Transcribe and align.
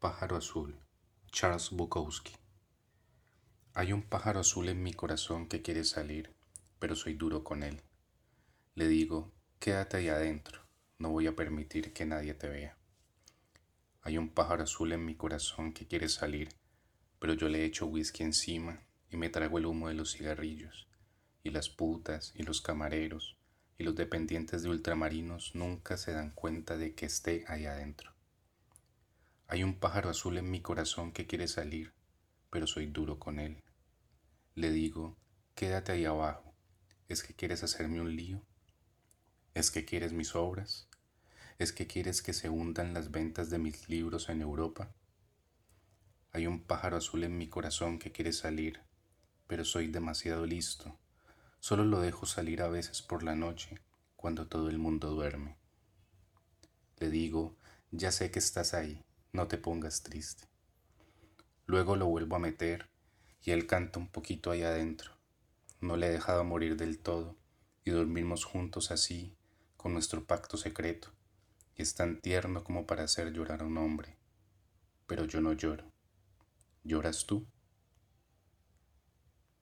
Pájaro 0.00 0.38
azul, 0.38 0.80
Charles 1.30 1.68
Bukowski. 1.72 2.32
Hay 3.74 3.92
un 3.92 4.00
pájaro 4.00 4.40
azul 4.40 4.70
en 4.70 4.82
mi 4.82 4.94
corazón 4.94 5.46
que 5.46 5.60
quiere 5.60 5.84
salir, 5.84 6.34
pero 6.78 6.96
soy 6.96 7.12
duro 7.12 7.44
con 7.44 7.62
él. 7.62 7.82
Le 8.74 8.88
digo, 8.88 9.30
quédate 9.58 9.98
ahí 9.98 10.08
adentro, 10.08 10.62
no 10.98 11.10
voy 11.10 11.26
a 11.26 11.36
permitir 11.36 11.92
que 11.92 12.06
nadie 12.06 12.32
te 12.32 12.48
vea. 12.48 12.78
Hay 14.00 14.16
un 14.16 14.30
pájaro 14.30 14.62
azul 14.62 14.90
en 14.92 15.04
mi 15.04 15.16
corazón 15.16 15.74
que 15.74 15.86
quiere 15.86 16.08
salir, 16.08 16.48
pero 17.18 17.34
yo 17.34 17.50
le 17.50 17.66
echo 17.66 17.84
whisky 17.84 18.22
encima 18.22 18.82
y 19.10 19.18
me 19.18 19.28
trago 19.28 19.58
el 19.58 19.66
humo 19.66 19.88
de 19.88 19.94
los 19.96 20.12
cigarrillos, 20.12 20.88
y 21.42 21.50
las 21.50 21.68
putas 21.68 22.32
y 22.34 22.42
los 22.42 22.62
camareros 22.62 23.36
y 23.76 23.84
los 23.84 23.96
dependientes 23.96 24.62
de 24.62 24.70
ultramarinos 24.70 25.54
nunca 25.54 25.98
se 25.98 26.14
dan 26.14 26.30
cuenta 26.30 26.78
de 26.78 26.94
que 26.94 27.04
esté 27.04 27.44
ahí 27.48 27.66
adentro. 27.66 28.14
Hay 29.52 29.64
un 29.64 29.74
pájaro 29.74 30.10
azul 30.10 30.38
en 30.38 30.48
mi 30.48 30.60
corazón 30.60 31.10
que 31.10 31.26
quiere 31.26 31.48
salir, 31.48 31.92
pero 32.50 32.68
soy 32.68 32.86
duro 32.86 33.18
con 33.18 33.40
él. 33.40 33.64
Le 34.54 34.70
digo, 34.70 35.16
quédate 35.56 35.90
ahí 35.90 36.04
abajo. 36.04 36.54
¿Es 37.08 37.24
que 37.24 37.34
quieres 37.34 37.64
hacerme 37.64 38.00
un 38.00 38.14
lío? 38.14 38.44
¿Es 39.52 39.72
que 39.72 39.84
quieres 39.84 40.12
mis 40.12 40.36
obras? 40.36 40.88
¿Es 41.58 41.72
que 41.72 41.88
quieres 41.88 42.22
que 42.22 42.32
se 42.32 42.48
hundan 42.48 42.94
las 42.94 43.10
ventas 43.10 43.50
de 43.50 43.58
mis 43.58 43.88
libros 43.88 44.28
en 44.28 44.40
Europa? 44.40 44.94
Hay 46.30 46.46
un 46.46 46.62
pájaro 46.62 46.98
azul 46.98 47.24
en 47.24 47.36
mi 47.36 47.48
corazón 47.48 47.98
que 47.98 48.12
quiere 48.12 48.32
salir, 48.32 48.80
pero 49.48 49.64
soy 49.64 49.88
demasiado 49.88 50.46
listo. 50.46 50.96
Solo 51.58 51.84
lo 51.84 52.00
dejo 52.00 52.24
salir 52.24 52.62
a 52.62 52.68
veces 52.68 53.02
por 53.02 53.24
la 53.24 53.34
noche, 53.34 53.80
cuando 54.14 54.46
todo 54.46 54.70
el 54.70 54.78
mundo 54.78 55.10
duerme. 55.10 55.56
Le 56.98 57.10
digo, 57.10 57.56
ya 57.90 58.12
sé 58.12 58.30
que 58.30 58.38
estás 58.38 58.74
ahí, 58.74 59.04
no 59.32 59.46
te 59.46 59.58
pongas 59.58 60.02
triste. 60.02 60.48
Luego 61.66 61.96
lo 61.96 62.06
vuelvo 62.06 62.36
a 62.36 62.40
meter 62.40 62.90
y 63.42 63.52
él 63.52 63.66
canta 63.66 63.98
un 63.98 64.08
poquito 64.08 64.50
ahí 64.50 64.62
adentro. 64.62 65.12
No 65.80 65.96
le 65.96 66.08
he 66.08 66.10
dejado 66.10 66.44
morir 66.44 66.76
del 66.76 66.98
todo 66.98 67.36
y 67.84 67.90
dormimos 67.90 68.44
juntos 68.44 68.90
así, 68.90 69.36
con 69.76 69.92
nuestro 69.92 70.24
pacto 70.24 70.56
secreto, 70.56 71.10
y 71.76 71.82
es 71.82 71.94
tan 71.94 72.20
tierno 72.20 72.64
como 72.64 72.86
para 72.86 73.04
hacer 73.04 73.32
llorar 73.32 73.62
a 73.62 73.66
un 73.66 73.78
hombre. 73.78 74.18
Pero 75.06 75.24
yo 75.24 75.40
no 75.40 75.52
lloro. 75.52 75.90
¿Lloras 76.84 77.24
tú? 77.26 77.46